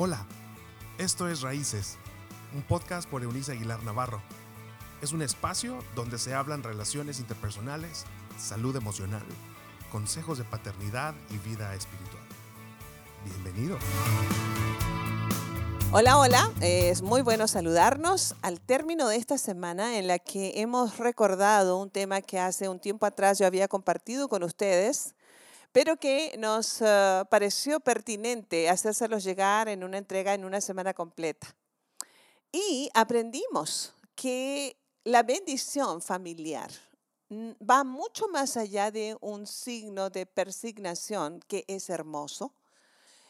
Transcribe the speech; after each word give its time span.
Hola, 0.00 0.24
esto 0.98 1.28
es 1.28 1.40
Raíces, 1.40 1.96
un 2.54 2.62
podcast 2.62 3.10
por 3.10 3.24
Eunice 3.24 3.50
Aguilar 3.50 3.82
Navarro. 3.82 4.22
Es 5.02 5.10
un 5.10 5.22
espacio 5.22 5.82
donde 5.96 6.20
se 6.20 6.34
hablan 6.34 6.62
relaciones 6.62 7.18
interpersonales, 7.18 8.04
salud 8.38 8.76
emocional, 8.76 9.24
consejos 9.90 10.38
de 10.38 10.44
paternidad 10.44 11.16
y 11.30 11.38
vida 11.38 11.74
espiritual. 11.74 12.22
Bienvenido. 13.24 13.76
Hola, 15.90 16.18
hola, 16.18 16.52
es 16.60 17.02
muy 17.02 17.22
bueno 17.22 17.48
saludarnos 17.48 18.36
al 18.40 18.60
término 18.60 19.08
de 19.08 19.16
esta 19.16 19.36
semana 19.36 19.98
en 19.98 20.06
la 20.06 20.20
que 20.20 20.60
hemos 20.60 20.98
recordado 20.98 21.76
un 21.76 21.90
tema 21.90 22.20
que 22.20 22.38
hace 22.38 22.68
un 22.68 22.78
tiempo 22.78 23.04
atrás 23.04 23.40
yo 23.40 23.48
había 23.48 23.66
compartido 23.66 24.28
con 24.28 24.44
ustedes, 24.44 25.16
pero 25.72 25.96
que 25.96 26.34
nos 26.38 26.80
eh, 26.80 27.24
pareció 27.30 27.80
pertinente 27.80 28.68
hacérselos 28.68 29.24
llegar 29.24 29.68
en 29.68 29.84
una 29.84 29.98
entrega 29.98 30.34
en 30.34 30.44
una 30.44 30.60
semana 30.60 30.94
completa. 30.94 31.54
Y 32.50 32.90
aprendimos 32.94 33.94
que 34.14 34.76
la 35.04 35.22
bendición 35.22 36.00
familiar 36.00 36.70
va 37.30 37.84
mucho 37.84 38.28
más 38.28 38.56
allá 38.56 38.90
de 38.90 39.16
un 39.20 39.46
signo 39.46 40.10
de 40.10 40.26
persignación 40.26 41.40
que 41.46 41.64
es 41.68 41.90
hermoso 41.90 42.54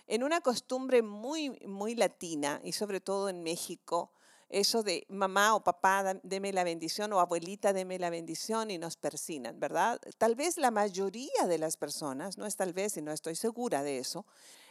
en 0.06 0.22
una 0.22 0.40
costumbre 0.40 1.02
muy, 1.02 1.50
muy 1.66 1.94
latina 1.94 2.60
y 2.64 2.72
sobre 2.72 3.00
todo 3.00 3.28
en 3.28 3.42
México, 3.42 4.10
eso 4.48 4.82
de 4.82 5.06
mamá 5.08 5.54
o 5.54 5.62
papá, 5.62 6.14
deme 6.22 6.52
la 6.52 6.64
bendición, 6.64 7.12
o 7.12 7.20
abuelita, 7.20 7.72
deme 7.72 7.98
la 7.98 8.10
bendición 8.10 8.70
y 8.70 8.78
nos 8.78 8.96
persinan, 8.96 9.60
¿verdad? 9.60 10.00
Tal 10.16 10.34
vez 10.34 10.56
la 10.56 10.70
mayoría 10.70 11.46
de 11.46 11.58
las 11.58 11.76
personas, 11.76 12.38
no 12.38 12.46
es 12.46 12.56
tal 12.56 12.72
vez 12.72 12.96
y 12.96 13.02
no 13.02 13.12
estoy 13.12 13.36
segura 13.36 13.82
de 13.82 13.98
eso, 13.98 14.24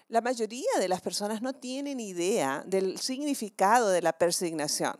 la 0.07 0.21
mayoría 0.21 0.71
de 0.79 0.87
las 0.87 1.01
personas 1.01 1.41
no 1.41 1.53
tienen 1.53 1.99
idea 1.99 2.63
del 2.65 2.97
significado 2.97 3.89
de 3.89 4.01
la 4.01 4.13
persignación. 4.13 4.95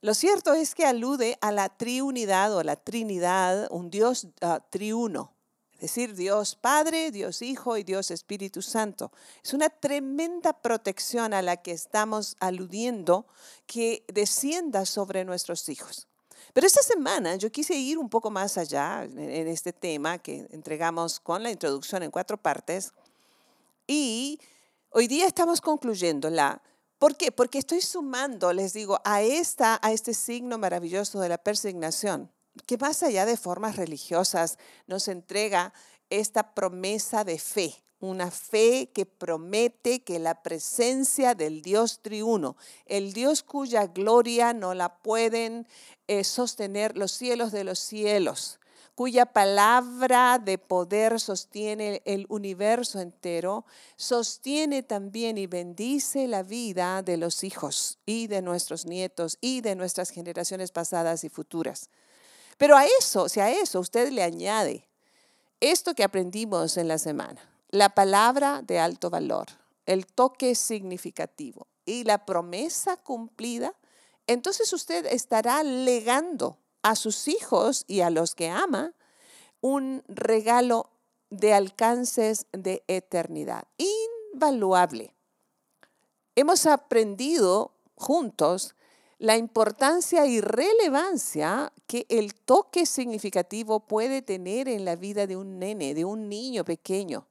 Lo 0.00 0.14
cierto 0.14 0.52
es 0.52 0.74
que 0.74 0.84
alude 0.84 1.38
a 1.40 1.52
la 1.52 1.68
triunidad 1.68 2.54
o 2.54 2.58
a 2.58 2.64
la 2.64 2.76
trinidad, 2.76 3.68
un 3.70 3.90
Dios 3.90 4.24
uh, 4.42 4.58
triuno, 4.68 5.35
es 5.76 5.80
decir, 5.80 6.14
Dios 6.14 6.56
Padre, 6.56 7.10
Dios 7.10 7.42
Hijo 7.42 7.76
y 7.76 7.84
Dios 7.84 8.10
Espíritu 8.10 8.62
Santo. 8.62 9.12
Es 9.44 9.52
una 9.52 9.68
tremenda 9.68 10.54
protección 10.54 11.34
a 11.34 11.42
la 11.42 11.58
que 11.58 11.72
estamos 11.72 12.34
aludiendo 12.40 13.26
que 13.66 14.02
descienda 14.08 14.86
sobre 14.86 15.26
nuestros 15.26 15.68
hijos. 15.68 16.08
Pero 16.54 16.66
esta 16.66 16.82
semana 16.82 17.36
yo 17.36 17.52
quise 17.52 17.74
ir 17.74 17.98
un 17.98 18.08
poco 18.08 18.30
más 18.30 18.56
allá 18.56 19.04
en 19.04 19.48
este 19.48 19.74
tema 19.74 20.16
que 20.16 20.46
entregamos 20.50 21.20
con 21.20 21.42
la 21.42 21.50
introducción 21.50 22.02
en 22.02 22.10
cuatro 22.10 22.38
partes. 22.38 22.92
Y 23.86 24.40
hoy 24.88 25.08
día 25.08 25.26
estamos 25.26 25.60
concluyendo 25.60 26.30
la... 26.30 26.62
¿Por 26.98 27.16
qué? 27.16 27.30
Porque 27.30 27.58
estoy 27.58 27.82
sumando, 27.82 28.54
les 28.54 28.72
digo, 28.72 28.98
a, 29.04 29.20
esta, 29.20 29.78
a 29.82 29.92
este 29.92 30.14
signo 30.14 30.56
maravilloso 30.56 31.20
de 31.20 31.28
la 31.28 31.36
persignación 31.36 32.30
que 32.64 32.78
más 32.78 33.02
allá 33.02 33.26
de 33.26 33.36
formas 33.36 33.76
religiosas 33.76 34.58
nos 34.86 35.08
entrega 35.08 35.72
esta 36.10 36.54
promesa 36.54 37.24
de 37.24 37.38
fe, 37.38 37.74
una 38.00 38.30
fe 38.30 38.90
que 38.92 39.06
promete 39.06 40.02
que 40.02 40.18
la 40.18 40.42
presencia 40.42 41.34
del 41.34 41.62
Dios 41.62 42.00
triuno, 42.02 42.56
el 42.86 43.12
Dios 43.12 43.42
cuya 43.42 43.86
gloria 43.86 44.52
no 44.52 44.74
la 44.74 44.98
pueden 44.98 45.66
eh, 46.06 46.24
sostener 46.24 46.96
los 46.96 47.12
cielos 47.12 47.52
de 47.52 47.64
los 47.64 47.78
cielos, 47.78 48.60
cuya 48.94 49.26
palabra 49.26 50.38
de 50.38 50.58
poder 50.58 51.20
sostiene 51.20 52.02
el 52.04 52.26
universo 52.28 53.00
entero, 53.00 53.66
sostiene 53.96 54.82
también 54.82 55.36
y 55.38 55.46
bendice 55.46 56.26
la 56.26 56.42
vida 56.42 57.02
de 57.02 57.16
los 57.16 57.44
hijos 57.44 57.98
y 58.06 58.26
de 58.26 58.42
nuestros 58.42 58.86
nietos 58.86 59.38
y 59.40 59.60
de 59.60 59.74
nuestras 59.74 60.10
generaciones 60.10 60.70
pasadas 60.70 61.24
y 61.24 61.28
futuras. 61.28 61.90
Pero 62.56 62.76
a 62.76 62.86
eso, 63.00 63.28
si 63.28 63.40
a 63.40 63.50
eso 63.50 63.80
usted 63.80 64.10
le 64.10 64.22
añade 64.22 64.88
esto 65.60 65.94
que 65.94 66.04
aprendimos 66.04 66.76
en 66.76 66.88
la 66.88 66.98
semana, 66.98 67.40
la 67.70 67.90
palabra 67.90 68.62
de 68.62 68.78
alto 68.78 69.10
valor, 69.10 69.46
el 69.86 70.06
toque 70.06 70.54
significativo 70.54 71.66
y 71.84 72.04
la 72.04 72.24
promesa 72.26 72.96
cumplida, 72.96 73.74
entonces 74.26 74.72
usted 74.72 75.06
estará 75.06 75.62
legando 75.62 76.58
a 76.82 76.94
sus 76.94 77.28
hijos 77.28 77.84
y 77.86 78.00
a 78.00 78.10
los 78.10 78.34
que 78.34 78.50
ama 78.50 78.92
un 79.60 80.04
regalo 80.08 80.90
de 81.30 81.54
alcances 81.54 82.46
de 82.52 82.84
eternidad, 82.86 83.64
invaluable. 84.32 85.14
Hemos 86.36 86.66
aprendido 86.66 87.72
juntos 87.96 88.75
la 89.18 89.36
importancia 89.36 90.26
y 90.26 90.40
relevancia 90.40 91.72
que 91.86 92.06
el 92.08 92.34
toque 92.34 92.84
significativo 92.84 93.86
puede 93.86 94.20
tener 94.22 94.68
en 94.68 94.84
la 94.84 94.96
vida 94.96 95.26
de 95.26 95.36
un 95.36 95.58
nene, 95.58 95.94
de 95.94 96.04
un 96.04 96.28
niño 96.28 96.64
pequeño. 96.64 97.26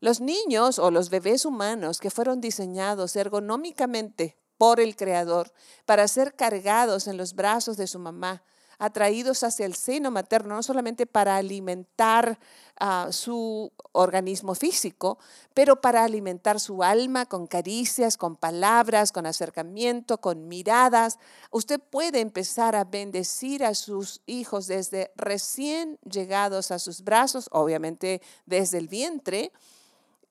Los 0.00 0.20
niños 0.20 0.78
o 0.78 0.90
los 0.90 1.10
bebés 1.10 1.44
humanos 1.44 1.98
que 1.98 2.10
fueron 2.10 2.40
diseñados 2.40 3.16
ergonómicamente 3.16 4.36
por 4.56 4.78
el 4.78 4.94
Creador 4.94 5.52
para 5.84 6.06
ser 6.06 6.34
cargados 6.34 7.08
en 7.08 7.16
los 7.16 7.34
brazos 7.34 7.76
de 7.76 7.86
su 7.86 7.98
mamá, 7.98 8.44
atraídos 8.78 9.42
hacia 9.42 9.66
el 9.66 9.74
seno 9.74 10.10
materno, 10.10 10.54
no 10.56 10.62
solamente 10.62 11.06
para 11.06 11.36
alimentar 11.36 12.38
uh, 12.80 13.12
su 13.12 13.72
organismo 13.92 14.54
físico, 14.54 15.18
pero 15.54 15.80
para 15.80 16.04
alimentar 16.04 16.60
su 16.60 16.82
alma 16.82 17.26
con 17.26 17.46
caricias, 17.46 18.16
con 18.16 18.36
palabras, 18.36 19.12
con 19.12 19.26
acercamiento, 19.26 20.18
con 20.18 20.48
miradas. 20.48 21.18
Usted 21.50 21.80
puede 21.80 22.20
empezar 22.20 22.76
a 22.76 22.84
bendecir 22.84 23.64
a 23.64 23.74
sus 23.74 24.20
hijos 24.26 24.66
desde 24.66 25.12
recién 25.16 25.98
llegados 26.08 26.70
a 26.70 26.78
sus 26.78 27.02
brazos, 27.02 27.48
obviamente 27.52 28.20
desde 28.44 28.78
el 28.78 28.88
vientre. 28.88 29.52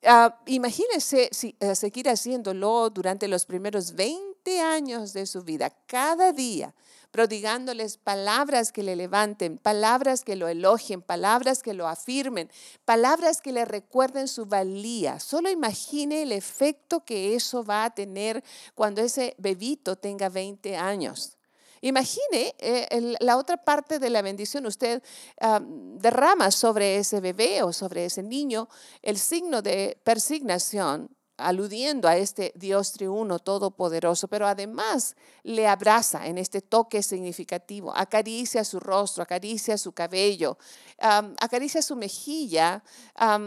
Uh, 0.03 0.29
imagínese 0.45 1.29
si, 1.31 1.55
uh, 1.61 1.73
seguir 1.73 2.09
haciéndolo 2.09 2.91
durante 2.91 3.27
los 3.27 3.45
primeros 3.45 3.93
20 3.93 4.34
años 4.47 5.13
de 5.13 5.25
su 5.25 5.43
vida, 5.43 5.71
cada 5.87 6.31
día 6.31 6.73
prodigándoles 7.15 7.95
palabras 7.95 8.73
que 8.73 8.83
le 8.83 8.97
levanten, 8.97 9.57
palabras 9.57 10.25
que 10.25 10.35
lo 10.35 10.49
elogien, 10.49 11.01
palabras 11.01 11.63
que 11.63 11.73
lo 11.73 11.87
afirmen, 11.87 12.51
palabras 12.83 13.39
que 13.39 13.53
le 13.53 13.63
recuerden 13.63 14.27
su 14.27 14.47
valía. 14.47 15.21
Solo 15.21 15.49
imagine 15.49 16.23
el 16.23 16.33
efecto 16.33 17.05
que 17.05 17.33
eso 17.33 17.63
va 17.63 17.85
a 17.85 17.95
tener 17.95 18.43
cuando 18.73 19.01
ese 19.01 19.33
bebito 19.37 19.95
tenga 19.95 20.27
20 20.27 20.75
años. 20.75 21.37
Imagine 21.79 22.53
eh, 22.59 23.15
la 23.21 23.37
otra 23.37 23.55
parte 23.55 23.97
de 23.97 24.09
la 24.09 24.21
bendición. 24.21 24.65
Usted 24.65 25.01
ah, 25.39 25.61
derrama 25.63 26.51
sobre 26.51 26.97
ese 26.97 27.21
bebé 27.21 27.63
o 27.63 27.71
sobre 27.71 28.03
ese 28.03 28.23
niño 28.23 28.67
el 29.01 29.17
signo 29.17 29.61
de 29.61 29.97
persignación 30.03 31.14
aludiendo 31.37 32.07
a 32.07 32.17
este 32.17 32.53
Dios 32.55 32.91
triuno 32.93 33.39
todopoderoso, 33.39 34.27
pero 34.27 34.47
además 34.47 35.15
le 35.43 35.67
abraza 35.67 36.27
en 36.27 36.37
este 36.37 36.61
toque 36.61 37.03
significativo, 37.03 37.95
acaricia 37.95 38.63
su 38.63 38.79
rostro, 38.79 39.23
acaricia 39.23 39.77
su 39.77 39.91
cabello, 39.91 40.57
acaricia 40.97 41.81
su 41.81 41.95
mejilla, 41.95 42.83
ah, 43.15 43.39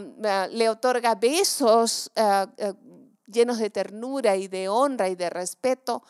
le 0.51 0.69
otorga 0.69 1.15
besos 1.15 2.11
ah, 2.15 2.47
ah, 2.59 2.73
llenos 3.25 3.57
de 3.59 3.69
ternura 3.69 4.35
y 4.35 4.47
de 4.47 4.69
honra 4.69 5.09
y 5.09 5.15
de 5.15 5.29
respeto. 5.29 6.03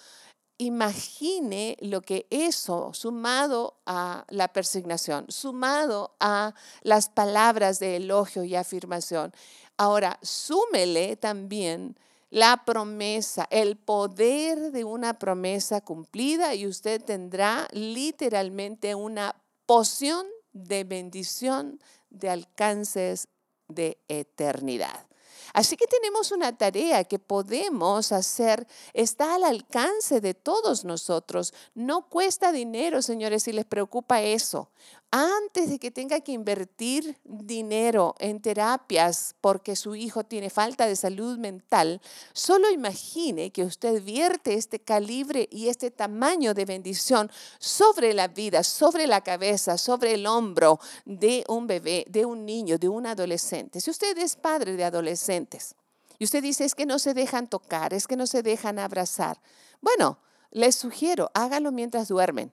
Imagine 0.61 1.77
lo 1.79 2.01
que 2.01 2.27
eso, 2.29 2.91
sumado 2.93 3.79
a 3.85 4.25
la 4.27 4.49
persignación, 4.49 5.25
sumado 5.29 6.17
a 6.19 6.53
las 6.81 7.07
palabras 7.07 7.79
de 7.79 7.95
elogio 7.95 8.43
y 8.43 8.55
afirmación, 8.55 9.33
Ahora, 9.79 10.19
súmele 10.21 11.15
también 11.15 11.97
la 12.29 12.65
promesa, 12.65 13.47
el 13.49 13.77
poder 13.77 14.73
de 14.73 14.83
una 14.83 15.17
promesa 15.17 15.79
cumplida 15.79 16.53
y 16.53 16.67
usted 16.67 17.01
tendrá 17.01 17.65
literalmente 17.71 18.93
una 18.93 19.41
poción 19.65 20.27
de 20.51 20.83
bendición 20.83 21.79
de 22.09 22.29
alcances 22.29 23.29
de 23.69 23.97
eternidad. 24.09 25.07
Así 25.53 25.77
que 25.77 25.87
tenemos 25.87 26.33
una 26.33 26.57
tarea 26.57 27.05
que 27.05 27.17
podemos 27.17 28.11
hacer, 28.11 28.67
está 28.93 29.35
al 29.35 29.45
alcance 29.45 30.19
de 30.19 30.33
todos 30.33 30.83
nosotros. 30.83 31.53
No 31.73 32.09
cuesta 32.09 32.51
dinero, 32.51 33.01
señores, 33.01 33.43
si 33.43 33.53
les 33.53 33.65
preocupa 33.65 34.21
eso 34.21 34.71
antes 35.11 35.69
de 35.69 35.79
que 35.79 35.89
tenga 35.89 36.19
que 36.19 36.31
invertir 36.31 37.17
dinero 37.23 38.15
en 38.19 38.41
terapias 38.41 39.35
porque 39.41 39.75
su 39.75 39.95
hijo 39.95 40.23
tiene 40.23 40.49
falta 40.49 40.85
de 40.85 40.95
salud 40.95 41.39
mental, 41.39 41.99
solo 42.33 42.69
imagine 42.69 43.51
que 43.51 43.63
usted 43.63 44.03
vierte 44.03 44.53
este 44.53 44.79
calibre 44.79 45.47
y 45.51 45.69
este 45.69 45.89
tamaño 45.89 46.53
de 46.53 46.65
bendición 46.65 47.31
sobre 47.57 48.13
la 48.13 48.27
vida, 48.27 48.63
sobre 48.63 49.07
la 49.07 49.21
cabeza, 49.21 49.77
sobre 49.79 50.13
el 50.13 50.27
hombro 50.27 50.79
de 51.05 51.43
un 51.47 51.65
bebé, 51.65 52.05
de 52.07 52.25
un 52.25 52.45
niño, 52.45 52.77
de 52.77 52.89
un 52.89 53.07
adolescente. 53.07 53.81
Si 53.81 53.89
usted 53.89 54.17
es 54.17 54.35
padre 54.35 54.75
de 54.75 54.83
adolescentes, 54.83 55.75
Y 56.21 56.25
usted 56.25 56.43
dice, 56.43 56.65
es 56.65 56.75
que 56.75 56.85
no 56.85 56.99
se 56.99 57.13
dejan 57.13 57.47
tocar, 57.47 57.93
es 57.93 58.05
que 58.05 58.17
no 58.17 58.27
se 58.27 58.43
dejan 58.43 58.77
abrazar. 58.77 59.39
Bueno, 59.79 60.19
les 60.51 60.75
sugiero, 60.75 61.31
hágalo 61.33 61.71
mientras 61.71 62.09
duermen. 62.09 62.51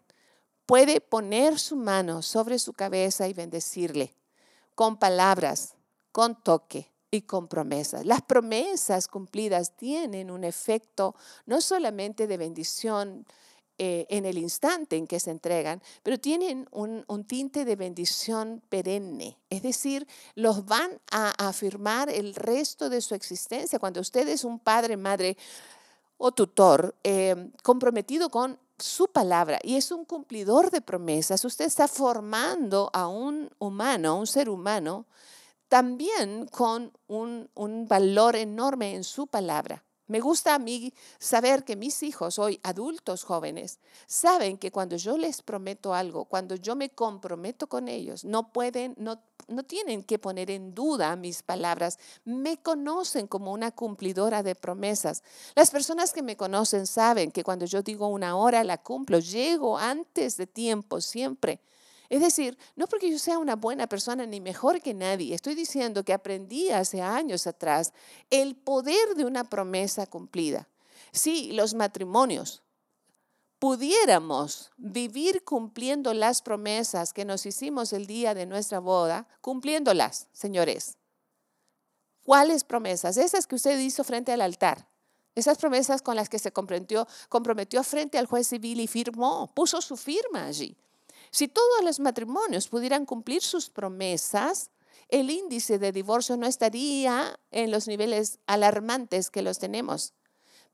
Puede 0.66 1.00
poner 1.00 1.58
su 1.60 1.76
mano 1.76 2.22
sobre 2.22 2.58
su 2.58 2.72
cabeza 2.72 3.28
y 3.28 3.32
bendecirle 3.32 4.14
con 4.74 4.98
palabras, 4.98 5.74
con 6.10 6.42
toque 6.42 6.90
y 7.10 7.22
con 7.22 7.46
promesas. 7.46 8.04
Las 8.04 8.22
promesas 8.22 9.06
cumplidas 9.06 9.76
tienen 9.76 10.30
un 10.30 10.42
efecto 10.42 11.14
no 11.46 11.60
solamente 11.60 12.26
de 12.26 12.36
bendición 12.36 13.26
eh, 13.78 14.06
en 14.08 14.24
el 14.24 14.38
instante 14.38 14.96
en 14.96 15.06
que 15.06 15.20
se 15.20 15.30
entregan, 15.30 15.82
pero 16.02 16.18
tienen 16.18 16.66
un, 16.70 17.04
tinte 17.28 17.64
de 17.64 17.76
bendición 17.76 18.62
perenne. 18.70 19.36
Es 19.50 19.62
decir, 19.62 20.08
los 20.34 20.64
van 20.64 20.98
a 21.10 21.48
afirmar 21.48 22.08
el 22.08 22.34
resto 22.34 22.88
de 22.88 23.02
su 23.02 23.14
existencia. 23.14 23.78
Cuando 23.78 24.00
usted 24.00 24.26
es 24.28 24.44
un 24.44 24.58
padre, 24.58 24.96
madre 24.96 25.36
o 26.16 26.32
tutor 26.32 26.96
eh, 27.04 27.50
comprometido 27.62 28.30
con 28.30 28.58
su 28.78 29.08
palabra 29.08 29.58
y 29.62 29.76
es 29.76 29.90
un 29.90 30.05
cumplidor 30.05 30.70
de 30.70 30.81
promesas, 30.81 31.44
usted 31.44 31.64
está 31.64 31.88
formando 31.88 32.90
a 32.93 33.08
un 33.08 33.50
humano, 33.58 34.11
a 34.11 34.14
un 34.14 34.26
ser 34.26 34.49
humano, 34.49 35.06
también 35.69 36.46
con 36.46 36.93
un, 37.06 37.50
un 37.55 37.88
valor 37.88 38.37
enorme 38.37 38.94
en 38.94 39.05
su 39.05 39.26
palabra. 39.26 39.84
Me 40.08 40.20
gusta 40.20 40.54
a 40.54 40.58
mí 40.60 40.94
saber 41.18 41.64
que 41.64 41.74
mis 41.74 42.02
hijos, 42.04 42.38
hoy 42.38 42.60
adultos 42.62 43.24
jóvenes, 43.24 43.80
saben 44.06 44.56
que 44.56 44.70
cuando 44.70 44.96
yo 44.96 45.18
les 45.18 45.42
prometo 45.42 45.94
algo, 45.94 46.26
cuando 46.26 46.54
yo 46.54 46.76
me 46.76 46.90
comprometo 46.90 47.66
con 47.66 47.88
ellos, 47.88 48.24
no 48.24 48.52
pueden, 48.52 48.94
no, 48.98 49.20
no 49.48 49.64
tienen 49.64 50.04
que 50.04 50.20
poner 50.20 50.52
en 50.52 50.74
duda 50.74 51.16
mis 51.16 51.42
palabras. 51.42 51.98
Me 52.24 52.58
conocen 52.58 53.26
como 53.26 53.52
una 53.52 53.72
cumplidora 53.72 54.44
de 54.44 54.54
promesas. 54.54 55.24
Las 55.56 55.72
personas 55.72 56.12
que 56.12 56.22
me 56.22 56.36
conocen 56.36 56.86
saben 56.86 57.32
que 57.32 57.42
cuando 57.42 57.66
yo 57.66 57.82
digo 57.82 58.06
una 58.06 58.36
hora 58.36 58.62
la 58.62 58.78
cumplo, 58.78 59.18
llego 59.18 59.76
antes 59.76 60.36
de 60.36 60.46
tiempo 60.46 61.00
siempre. 61.00 61.60
Es 62.08 62.20
decir, 62.20 62.56
no 62.76 62.86
porque 62.86 63.10
yo 63.10 63.18
sea 63.18 63.38
una 63.38 63.56
buena 63.56 63.86
persona 63.86 64.26
ni 64.26 64.40
mejor 64.40 64.80
que 64.80 64.94
nadie, 64.94 65.34
estoy 65.34 65.54
diciendo 65.54 66.04
que 66.04 66.12
aprendí 66.12 66.70
hace 66.70 67.02
años 67.02 67.46
atrás 67.46 67.92
el 68.30 68.56
poder 68.56 69.14
de 69.16 69.24
una 69.24 69.44
promesa 69.44 70.06
cumplida. 70.06 70.68
Si 71.12 71.52
los 71.52 71.74
matrimonios 71.74 72.62
pudiéramos 73.58 74.70
vivir 74.76 75.42
cumpliendo 75.44 76.12
las 76.12 76.42
promesas 76.42 77.12
que 77.12 77.24
nos 77.24 77.46
hicimos 77.46 77.92
el 77.92 78.06
día 78.06 78.34
de 78.34 78.46
nuestra 78.46 78.80
boda, 78.80 79.26
cumpliéndolas, 79.40 80.28
señores. 80.32 80.98
¿Cuáles 82.22 82.64
promesas? 82.64 83.16
Esas 83.16 83.46
que 83.46 83.54
usted 83.54 83.78
hizo 83.78 84.04
frente 84.04 84.32
al 84.32 84.40
altar. 84.40 84.88
Esas 85.34 85.58
promesas 85.58 86.02
con 86.02 86.16
las 86.16 86.28
que 86.28 86.38
se 86.38 86.50
comprometió, 86.50 87.06
comprometió 87.28 87.82
frente 87.84 88.18
al 88.18 88.26
juez 88.26 88.48
civil 88.48 88.80
y 88.80 88.86
firmó, 88.86 89.52
puso 89.54 89.80
su 89.80 89.96
firma 89.96 90.46
allí. 90.46 90.76
Si 91.31 91.49
todos 91.49 91.82
los 91.82 92.00
matrimonios 92.00 92.69
pudieran 92.69 93.06
cumplir 93.06 93.43
sus 93.43 93.70
promesas, 93.70 94.70
el 95.08 95.31
índice 95.31 95.78
de 95.78 95.93
divorcio 95.93 96.37
no 96.37 96.46
estaría 96.46 97.38
en 97.50 97.70
los 97.70 97.87
niveles 97.87 98.38
alarmantes 98.46 99.31
que 99.31 99.43
los 99.43 99.58
tenemos. 99.58 100.14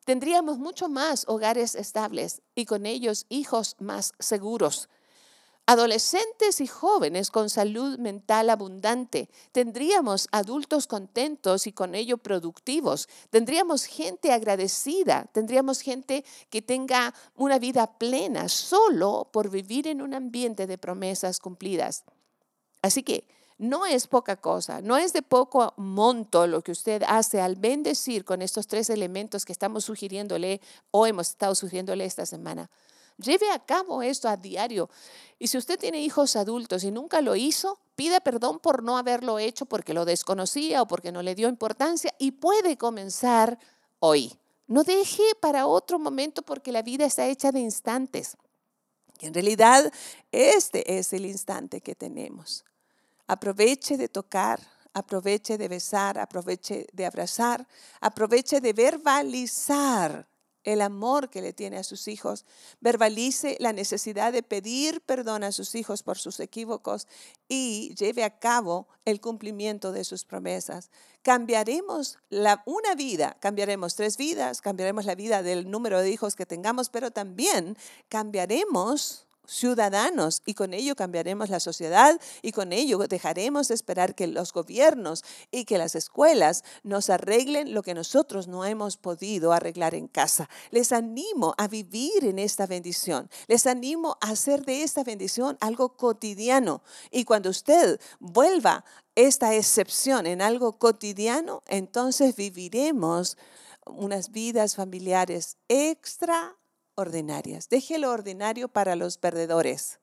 Tendríamos 0.05 0.59
mucho 0.59 0.89
más 0.89 1.25
hogares 1.29 1.75
estables 1.75 2.43
y 2.55 2.65
con 2.65 2.87
ellos 2.87 3.27
hijos 3.29 3.77
más 3.79 4.13
seguros 4.19 4.89
adolescentes 5.67 6.61
y 6.61 6.67
jóvenes 6.67 7.31
con 7.31 7.49
salud 7.49 7.99
mental 7.99 8.51
abundante, 8.51 9.29
tendríamos 9.53 10.29
adultos 10.33 10.87
contentos 10.87 11.67
y 11.67 11.73
con 11.73 11.95
ello 11.95 12.19
productivos, 12.19 13.09
tendríamos 13.31 13.85
gente 13.85 14.33
agradecida, 14.33 15.27
tendríamos 15.33 15.81
gente 15.81 16.25
que 16.51 16.63
tenga 16.63 17.15
una 17.37 17.59
vida 17.59 17.99
plena 17.99 18.49
solo 18.49 19.29
por 19.33 19.51
vivir 19.51 19.87
en 19.87 20.03
un 20.03 20.15
ambiente 20.15 20.67
de 20.67 20.79
promesas 20.79 21.39
cumplidas. 21.39 22.05
Así 22.83 23.03
que 23.03 23.27
no 23.59 23.87
es 23.87 24.09
poca 24.09 24.37
cosa, 24.37 24.81
no 24.81 24.97
es 24.97 25.13
de 25.13 25.23
poco 25.23 25.75
monto 25.77 26.49
lo 26.49 26.63
que 26.63 26.73
usted 26.73 27.05
hace 27.07 27.41
al 27.41 27.55
bendecir 27.55 28.25
con 28.25 28.43
estos 28.43 28.67
tres 28.67 28.91
elementos 28.91 29.45
que 29.45 29.53
estamos 29.53 29.85
sugiriéndole 29.85 30.61
o 30.91 31.07
hemos 31.07 31.31
estado 31.31 31.55
sugiriéndole 31.55 32.05
esta 32.05 32.27
semana. 32.27 32.69
Lleve 33.19 33.51
a 33.51 33.59
cabo 33.59 34.03
esto 34.03 34.29
a 34.29 34.37
diario. 34.37 34.89
Y 35.39 35.49
si 35.49 35.59
usted 35.59 35.79
tiene 35.79 36.01
hijos 36.01 36.37
adultos 36.37 36.85
y 36.85 36.91
nunca 36.91 37.21
lo 37.21 37.37
hizo, 37.37 37.79
pida 37.97 38.21
perdón 38.21 38.59
por 38.59 38.83
no 38.83 38.97
haberlo 38.97 39.39
hecho 39.39 39.67
porque 39.67 39.95
lo 39.95 40.05
desconocía 40.05 40.83
o 40.83 40.87
porque 40.87 41.13
no 41.13 41.23
le 41.23 41.35
dio 41.35 41.49
importancia 41.49 42.13
y 42.19 42.33
puede 42.33 42.77
comenzar 42.77 43.59
hoy. 43.99 44.39
No 44.67 44.85
deje 44.85 45.23
para 45.41 45.67
otro 45.67 45.99
momento 45.99 46.43
porque 46.43 46.73
la 46.73 46.83
vida 46.83 47.05
está 47.05 47.27
hecha 47.27 47.53
de 47.53 47.61
instantes. 47.61 48.37
Y 49.21 49.27
en 49.27 49.35
realidad 49.35 49.93
este 50.31 50.99
es 50.99 51.13
el 51.13 51.27
instante 51.27 51.81
que 51.81 51.95
tenemos. 51.95 52.65
Aproveche 53.27 53.97
de 53.97 54.09
tocar, 54.09 54.61
aproveche 54.95 55.59
de 55.59 55.69
besar, 55.69 56.19
aproveche 56.19 56.87
de 56.93 57.07
abrazar, 57.07 57.67
aproveche 58.01 58.61
de 58.61 58.73
verbalizar 58.73 60.27
el 60.65 60.81
amor 60.81 61.31
que 61.31 61.43
le 61.43 61.53
tiene 61.53 61.79
a 61.79 61.85
sus 61.85 62.09
hijos, 62.09 62.45
verbalice 62.81 63.57
la 63.61 63.73
necesidad 63.73 64.33
de 64.33 64.43
pedir 64.43 65.01
perdón 65.01 65.45
a 65.45 65.53
sus 65.53 65.75
hijos 65.75 66.03
por 66.03 66.19
sus 66.19 66.41
equívocos 66.41 67.07
y 67.49 67.95
lleve 67.97 68.25
a 68.25 68.39
cabo 68.39 68.89
el 69.05 69.21
cumplimiento 69.21 69.93
de 69.93 70.05
sus 70.05 70.25
promesas. 70.25 70.91
Cambiaremos 71.23 72.19
la, 72.29 72.63
una 72.67 72.95
vida, 72.95 73.37
cambiaremos 73.41 73.95
tres 73.95 74.17
vidas, 74.17 74.61
cambiaremos 74.61 75.05
la 75.05 75.15
vida 75.15 75.43
del 75.43 75.71
número 75.71 76.01
de 76.01 76.11
hijos 76.11 76.37
que 76.37 76.47
tengamos, 76.47 76.91
pero 76.91 77.11
también 77.11 77.77
cambiaremos 78.09 79.27
ciudadanos 79.47 80.43
y 80.47 80.55
con 80.55 80.73
ello 80.75 80.95
cambiaremos 80.95 81.51
la 81.51 81.61
sociedad 81.61 82.21
y 82.43 82.53
con 82.53 82.73
ello 82.73 82.99
dejaremos 82.99 83.69
de 83.69 83.75
esperar 83.75 84.15
que 84.15 84.27
los 84.27 84.53
gobiernos 84.53 85.25
y 85.51 85.65
que 85.65 85.79
las 85.79 85.95
escuelas 85.95 86.65
nos 86.83 87.11
arreglen 87.11 87.75
lo 87.75 87.83
que 87.83 87.95
nosotros 87.95 88.49
no 88.49 88.65
hemos 88.65 88.97
podido 88.97 89.53
arreglar 89.53 89.95
en 89.95 90.09
casa. 90.09 90.49
Les 90.71 90.93
animo 90.93 91.55
a 91.59 91.69
vivir 91.69 92.25
en 92.25 92.39
esta 92.39 92.67
bendición. 92.67 93.29
Les 93.49 93.67
animo 93.67 94.17
a 94.21 94.31
hacer 94.31 94.65
de 94.65 94.83
esta 94.83 95.05
bendición 95.05 95.57
algo 95.61 95.97
cotidiano. 95.97 96.83
Y 97.11 97.25
cuando 97.25 97.51
usted 97.51 98.01
vuelva 98.21 98.85
esta 99.15 99.55
excepción 99.55 100.27
en 100.27 100.41
algo 100.41 100.79
cotidiano, 100.79 101.63
entonces 101.67 102.37
viviremos 102.37 103.37
unas 103.85 104.31
vidas 104.31 104.77
familiares 104.77 105.57
extra 105.69 106.57
ordinarias. 106.95 107.69
Deje 107.69 107.99
lo 107.99 108.11
ordinario 108.11 108.69
para 108.69 108.97
los 108.97 109.19
perdedores 109.19 110.01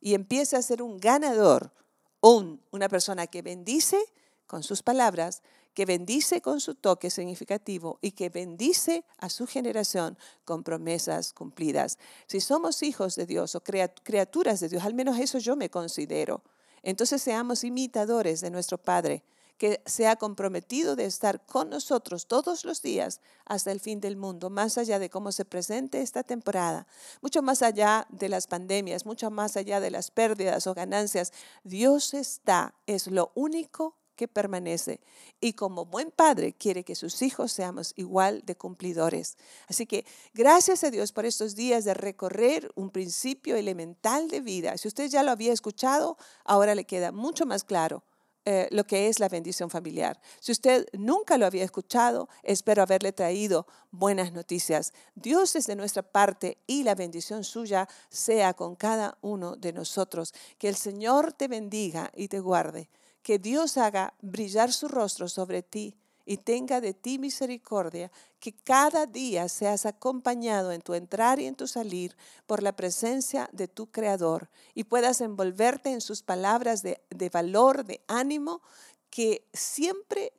y 0.00 0.14
empiece 0.14 0.56
a 0.56 0.62
ser 0.62 0.82
un 0.82 0.98
ganador, 0.98 1.72
un, 2.20 2.60
una 2.70 2.88
persona 2.88 3.26
que 3.26 3.42
bendice 3.42 3.98
con 4.46 4.62
sus 4.62 4.82
palabras, 4.82 5.42
que 5.74 5.86
bendice 5.86 6.40
con 6.40 6.60
su 6.60 6.74
toque 6.74 7.10
significativo 7.10 7.98
y 8.00 8.12
que 8.12 8.28
bendice 8.28 9.04
a 9.18 9.28
su 9.28 9.46
generación 9.46 10.16
con 10.44 10.62
promesas 10.62 11.32
cumplidas. 11.32 11.98
Si 12.26 12.40
somos 12.40 12.82
hijos 12.82 13.16
de 13.16 13.26
Dios 13.26 13.54
o 13.54 13.62
criaturas 13.62 14.60
de 14.60 14.68
Dios, 14.68 14.84
al 14.84 14.94
menos 14.94 15.18
eso 15.18 15.38
yo 15.38 15.56
me 15.56 15.70
considero, 15.70 16.42
entonces 16.82 17.22
seamos 17.22 17.64
imitadores 17.64 18.40
de 18.40 18.50
nuestro 18.50 18.78
Padre 18.78 19.24
que 19.58 19.82
se 19.86 20.06
ha 20.06 20.16
comprometido 20.16 20.96
de 20.96 21.04
estar 21.04 21.44
con 21.46 21.70
nosotros 21.70 22.26
todos 22.26 22.64
los 22.64 22.82
días 22.82 23.20
hasta 23.44 23.72
el 23.72 23.80
fin 23.80 24.00
del 24.00 24.16
mundo, 24.16 24.50
más 24.50 24.78
allá 24.78 24.98
de 24.98 25.10
cómo 25.10 25.32
se 25.32 25.44
presente 25.44 26.00
esta 26.00 26.22
temporada, 26.22 26.86
mucho 27.22 27.42
más 27.42 27.62
allá 27.62 28.06
de 28.10 28.28
las 28.28 28.46
pandemias, 28.46 29.06
mucho 29.06 29.30
más 29.30 29.56
allá 29.56 29.80
de 29.80 29.90
las 29.90 30.10
pérdidas 30.10 30.66
o 30.66 30.74
ganancias. 30.74 31.32
Dios 31.62 32.14
está, 32.14 32.74
es 32.86 33.06
lo 33.06 33.32
único 33.34 33.96
que 34.16 34.28
permanece. 34.28 35.00
Y 35.40 35.54
como 35.54 35.86
buen 35.86 36.10
padre 36.10 36.52
quiere 36.52 36.84
que 36.84 36.94
sus 36.94 37.20
hijos 37.22 37.52
seamos 37.52 37.92
igual 37.96 38.42
de 38.44 38.56
cumplidores. 38.56 39.36
Así 39.66 39.86
que 39.86 40.06
gracias 40.32 40.84
a 40.84 40.90
Dios 40.90 41.12
por 41.12 41.26
estos 41.26 41.54
días 41.54 41.84
de 41.84 41.94
recorrer 41.94 42.70
un 42.76 42.90
principio 42.90 43.56
elemental 43.56 44.28
de 44.28 44.40
vida. 44.40 44.78
Si 44.78 44.88
usted 44.88 45.08
ya 45.08 45.22
lo 45.22 45.32
había 45.32 45.52
escuchado, 45.52 46.16
ahora 46.44 46.74
le 46.74 46.84
queda 46.84 47.12
mucho 47.12 47.46
más 47.46 47.64
claro 47.64 48.04
eh, 48.46 48.68
lo 48.70 48.86
que 48.86 49.08
es 49.08 49.20
la 49.20 49.28
bendición 49.28 49.70
familiar. 49.70 50.20
Si 50.38 50.52
usted 50.52 50.86
nunca 50.92 51.38
lo 51.38 51.46
había 51.46 51.64
escuchado, 51.64 52.28
espero 52.42 52.82
haberle 52.82 53.12
traído 53.12 53.66
buenas 53.90 54.32
noticias. 54.32 54.92
Dios 55.14 55.56
es 55.56 55.66
de 55.66 55.76
nuestra 55.76 56.02
parte 56.02 56.58
y 56.66 56.82
la 56.82 56.94
bendición 56.94 57.42
suya 57.44 57.88
sea 58.10 58.52
con 58.52 58.76
cada 58.76 59.16
uno 59.22 59.56
de 59.56 59.72
nosotros. 59.72 60.34
Que 60.58 60.68
el 60.68 60.76
Señor 60.76 61.32
te 61.32 61.48
bendiga 61.48 62.10
y 62.14 62.28
te 62.28 62.40
guarde. 62.40 62.90
Que 63.22 63.38
Dios 63.38 63.78
haga 63.78 64.12
brillar 64.20 64.72
su 64.72 64.88
rostro 64.88 65.28
sobre 65.28 65.62
ti 65.62 65.96
y 66.26 66.38
tenga 66.38 66.80
de 66.80 66.94
ti 66.94 67.18
misericordia, 67.18 68.10
que 68.40 68.52
cada 68.52 69.06
día 69.06 69.48
seas 69.48 69.86
acompañado 69.86 70.72
en 70.72 70.82
tu 70.82 70.94
entrar 70.94 71.40
y 71.40 71.46
en 71.46 71.54
tu 71.54 71.66
salir 71.66 72.16
por 72.46 72.62
la 72.62 72.76
presencia 72.76 73.48
de 73.52 73.68
tu 73.68 73.90
Creador 73.90 74.50
y 74.74 74.84
puedas 74.84 75.20
envolverte 75.20 75.92
en 75.92 76.00
sus 76.00 76.22
palabras 76.22 76.82
de, 76.82 77.00
valor, 77.32 77.84
de 77.84 78.02
ánimo, 78.08 78.62
que 79.10 79.46
siempre 79.52 80.32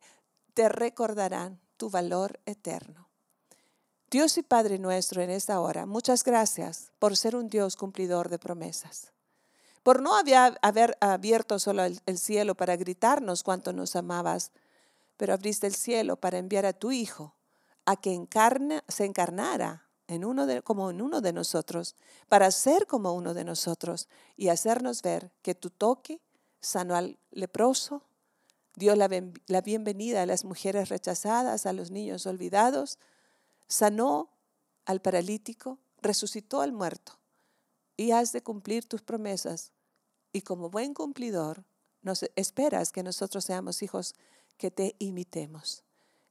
te 0.53 0.69
recordarán 0.69 1.59
tu 1.77 1.89
valor 1.89 2.39
eterno. 2.45 3.09
Dios 4.09 4.37
y 4.37 4.43
Padre 4.43 4.79
nuestro 4.79 5.21
en 5.21 5.29
esta 5.29 5.59
hora, 5.59 5.85
muchas 5.85 6.23
gracias 6.23 6.91
por 6.99 7.17
ser 7.17 7.35
un 7.35 7.49
Dios 7.49 7.75
cumplidor 7.75 8.29
de 8.29 8.39
promesas, 8.39 9.11
por 9.83 10.01
no 10.01 10.15
haber 10.15 10.97
abierto 11.01 11.59
solo 11.59 11.83
el, 11.83 12.17
cielo 12.17 12.55
para 12.55 12.75
gritarnos 12.75 13.43
cuánto 13.43 13.73
nos 13.73 13.95
amabas, 13.95 14.51
pero 15.17 15.33
abriste 15.33 15.67
el 15.67 15.75
cielo 15.75 16.17
para 16.17 16.37
enviar 16.37 16.65
a 16.65 16.73
tu 16.73 16.91
Hijo 16.91 17.35
a 17.85 17.95
que 17.95 18.27
se 18.87 19.05
encarnara 19.05 19.85
en 20.07 20.25
uno 20.25 20.45
de, 20.45 20.61
como 20.61 20.89
en 20.89 21.01
uno 21.01 21.21
de 21.21 21.33
nosotros, 21.33 21.95
para 22.27 22.51
ser 22.51 22.87
como 22.87 23.13
uno 23.13 23.33
de 23.33 23.43
nosotros 23.43 24.07
y 24.35 24.49
hacernos 24.49 25.01
ver 25.01 25.31
que 25.41 25.55
tu 25.55 25.69
toque 25.69 26.21
sanó 26.61 26.95
al 26.95 27.19
leproso, 27.31 28.03
dio 28.75 28.95
la, 28.95 29.09
la 29.47 29.61
bienvenida 29.61 30.21
a 30.21 30.25
las 30.25 30.45
mujeres 30.45 30.89
rechazadas, 30.89 31.65
a 31.65 31.73
los 31.73 31.91
niños 31.91 32.25
olvidados, 32.25 32.99
sanó 33.67 34.29
al 34.85 35.01
paralítico, 35.01 35.79
resucitó 36.01 36.61
al 36.61 36.71
muerto 36.71 37.19
y 37.97 38.11
has 38.11 38.31
de 38.31 38.43
cumplir 38.43 38.87
tus 38.87 39.01
promesas. 39.01 39.71
Y 40.33 40.41
como 40.41 40.69
buen 40.69 40.93
cumplidor, 40.93 41.63
nos 42.01 42.23
esperas 42.35 42.91
que 42.91 43.03
nosotros 43.03 43.45
seamos 43.45 43.81
hijos 43.81 44.15
que 44.57 44.71
te 44.71 44.95
imitemos. 44.99 45.83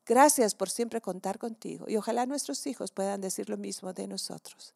Gracias 0.07 0.55
por 0.55 0.69
siempre 0.69 1.01
contar 1.01 1.39
contigo 1.39 1.87
y 1.89 1.97
ojalá 1.97 2.27
nuestros 2.27 2.67
hijos 2.67 2.93
puedan 2.93 3.21
decir 3.21 3.49
lo 3.49 3.57
mismo 3.57 3.93
de 3.93 4.07
nosotros. 4.07 4.75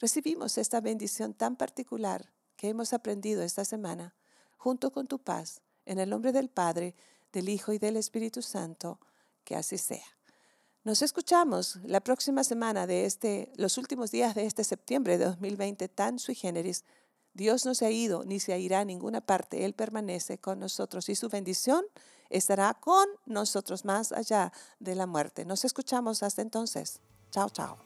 Recibimos 0.00 0.56
esta 0.58 0.80
bendición 0.80 1.34
tan 1.34 1.56
particular 1.56 2.32
que 2.56 2.68
hemos 2.68 2.92
aprendido 2.92 3.42
esta 3.42 3.64
semana 3.64 4.14
junto 4.56 4.92
con 4.92 5.06
tu 5.06 5.18
paz, 5.18 5.60
en 5.84 5.98
el 5.98 6.08
nombre 6.08 6.32
del 6.32 6.48
Padre, 6.48 6.94
del 7.32 7.48
Hijo 7.48 7.72
y 7.72 7.78
del 7.78 7.96
Espíritu 7.96 8.42
Santo, 8.42 9.00
que 9.44 9.56
así 9.56 9.76
sea. 9.76 10.06
Nos 10.84 11.02
escuchamos 11.02 11.78
la 11.84 12.00
próxima 12.00 12.42
semana 12.44 12.86
de 12.86 13.04
este, 13.04 13.52
los 13.56 13.78
últimos 13.78 14.10
días 14.10 14.34
de 14.34 14.46
este 14.46 14.64
septiembre 14.64 15.18
de 15.18 15.26
2020 15.26 15.88
tan 15.88 16.18
sui 16.18 16.34
generis. 16.34 16.84
Dios 17.34 17.64
no 17.64 17.74
se 17.74 17.86
ha 17.86 17.90
ido 17.90 18.24
ni 18.24 18.40
se 18.40 18.58
irá 18.58 18.80
a 18.80 18.84
ninguna 18.84 19.20
parte. 19.20 19.64
Él 19.64 19.74
permanece 19.74 20.38
con 20.38 20.58
nosotros 20.58 21.08
y 21.08 21.14
su 21.14 21.28
bendición 21.28 21.84
estará 22.30 22.74
con 22.74 23.06
nosotros 23.26 23.84
más 23.84 24.12
allá 24.12 24.52
de 24.80 24.94
la 24.94 25.06
muerte. 25.06 25.44
Nos 25.44 25.64
escuchamos 25.64 26.22
hasta 26.22 26.42
entonces. 26.42 27.00
Chao, 27.30 27.48
chao. 27.50 27.78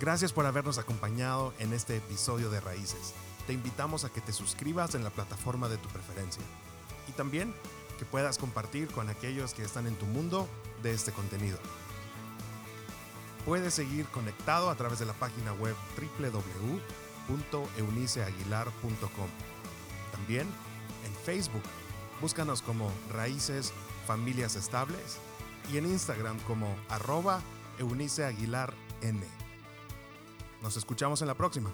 Gracias 0.00 0.32
por 0.32 0.46
habernos 0.46 0.78
acompañado 0.78 1.54
en 1.58 1.72
este 1.72 1.96
episodio 1.96 2.50
de 2.50 2.60
Raíces. 2.60 3.14
Te 3.46 3.52
invitamos 3.52 4.04
a 4.04 4.10
que 4.10 4.20
te 4.20 4.32
suscribas 4.32 4.94
en 4.94 5.04
la 5.04 5.10
plataforma 5.10 5.68
de 5.68 5.78
tu 5.78 5.88
preferencia 5.88 6.42
y 7.08 7.12
también 7.12 7.54
que 7.98 8.04
puedas 8.04 8.38
compartir 8.38 8.88
con 8.88 9.08
aquellos 9.08 9.54
que 9.54 9.62
están 9.62 9.86
en 9.86 9.96
tu 9.96 10.06
mundo 10.06 10.48
de 10.82 10.92
este 10.92 11.12
contenido. 11.12 11.58
Puedes 13.44 13.74
seguir 13.74 14.06
conectado 14.06 14.70
a 14.70 14.76
través 14.76 14.98
de 14.98 15.06
la 15.06 15.14
página 15.14 15.52
web 15.54 15.74
www.euniceaguilar.com. 17.28 19.28
También 20.12 20.46
en 21.04 21.12
Facebook 21.24 21.62
Búscanos 22.22 22.62
como 22.62 22.88
Raíces 23.12 23.72
Familias 24.06 24.54
Estables 24.54 25.18
y 25.72 25.78
en 25.78 25.86
Instagram 25.86 26.38
como 26.46 26.72
arroba 26.88 27.42
Eunice 27.80 28.24
Aguilar. 28.24 28.72
Nos 30.62 30.76
escuchamos 30.76 31.20
en 31.20 31.26
la 31.26 31.34
próxima. 31.34 31.72